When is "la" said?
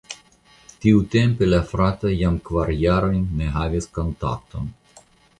1.49-1.59